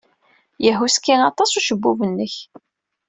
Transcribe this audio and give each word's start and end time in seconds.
Yehhuski 0.65 1.13
aṭas 1.29 1.51
ucebbub-nnek. 1.59 2.33